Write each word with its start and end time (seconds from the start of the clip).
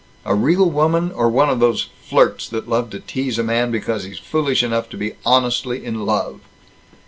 A 0.25 0.33
real 0.33 0.67
woman, 0.67 1.11
or 1.11 1.29
one 1.29 1.51
of 1.51 1.59
these 1.59 1.85
flirts, 2.03 2.49
that 2.49 2.67
love 2.67 2.89
to 2.89 2.99
tease 2.99 3.37
a 3.37 3.43
man 3.43 3.69
because 3.69 4.03
he's 4.03 4.17
foolish 4.17 4.63
enough 4.63 4.89
to 4.89 4.97
be 4.97 5.13
honestly 5.23 5.85
in 5.85 6.07
love?" 6.07 6.39